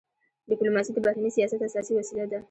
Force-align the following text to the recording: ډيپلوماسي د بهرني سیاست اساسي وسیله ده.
ډيپلوماسي 0.49 0.91
د 0.93 0.97
بهرني 1.05 1.31
سیاست 1.37 1.59
اساسي 1.63 1.93
وسیله 1.99 2.25
ده. 2.31 2.39